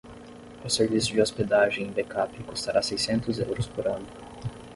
[0.65, 4.07] O serviço de hospedagem e backup custará seiscentos euros por ano.